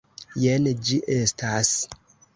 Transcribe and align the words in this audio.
Jen 0.43 0.69
ĝi 0.87 0.97
estas: 1.19 1.75